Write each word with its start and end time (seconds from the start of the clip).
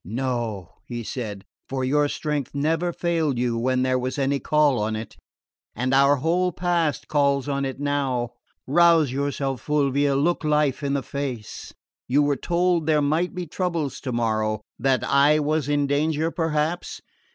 "No," 0.03 0.79
he 0.87 1.03
said, 1.03 1.45
"for 1.69 1.83
your 1.83 2.09
strength 2.09 2.55
never 2.55 2.91
failed 2.91 3.37
you 3.37 3.55
when 3.55 3.83
there 3.83 3.99
was 3.99 4.17
any 4.17 4.39
call 4.39 4.79
on 4.79 4.95
it; 4.95 5.15
and 5.75 5.93
our 5.93 6.15
whole 6.15 6.51
past 6.51 7.07
calls 7.07 7.47
on 7.47 7.65
it 7.65 7.79
now. 7.79 8.31
Rouse 8.65 9.11
yourself, 9.11 9.61
Fulvia: 9.61 10.15
look 10.15 10.43
life 10.43 10.81
in 10.81 10.93
the 10.95 11.03
face! 11.03 11.71
You 12.07 12.23
were 12.23 12.35
told 12.35 12.87
there 12.87 12.99
might 12.99 13.35
be 13.35 13.45
troubles 13.45 13.99
tomorrow 14.01 14.61
that 14.79 15.03
I 15.03 15.37
was 15.37 15.69
in 15.69 15.85
danger, 15.85 16.31
perhaps?" 16.31 16.99